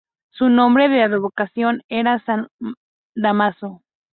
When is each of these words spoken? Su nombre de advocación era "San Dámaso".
Su 0.31 0.49
nombre 0.49 0.89
de 0.89 1.03
advocación 1.03 1.83
era 1.87 2.17
"San 2.25 2.47
Dámaso". 3.15 3.83